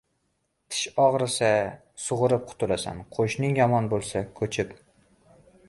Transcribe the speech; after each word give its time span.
•Tish 0.75 0.87
og‘risa 1.03 1.49
sug‘urib 2.05 2.47
qutulasan, 2.53 3.03
qo‘shning 3.19 3.55
yomon 3.61 3.91
bo‘lsa— 3.95 4.25
ko‘chib. 4.41 4.77